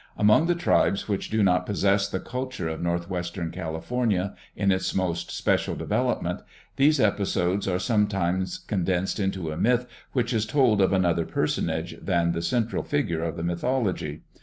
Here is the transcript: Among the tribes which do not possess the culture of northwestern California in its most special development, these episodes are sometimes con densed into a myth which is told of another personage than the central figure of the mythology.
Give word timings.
Among 0.17 0.47
the 0.47 0.55
tribes 0.55 1.07
which 1.07 1.29
do 1.29 1.43
not 1.43 1.67
possess 1.67 2.09
the 2.09 2.19
culture 2.19 2.67
of 2.67 2.81
northwestern 2.81 3.51
California 3.51 4.33
in 4.55 4.71
its 4.71 4.95
most 4.95 5.29
special 5.29 5.75
development, 5.75 6.41
these 6.75 6.99
episodes 6.99 7.67
are 7.67 7.77
sometimes 7.77 8.57
con 8.57 8.83
densed 8.83 9.19
into 9.23 9.51
a 9.51 9.57
myth 9.57 9.85
which 10.13 10.33
is 10.33 10.47
told 10.47 10.81
of 10.81 10.91
another 10.91 11.23
personage 11.27 11.95
than 12.01 12.31
the 12.31 12.41
central 12.41 12.81
figure 12.81 13.21
of 13.23 13.37
the 13.37 13.43
mythology. 13.43 14.21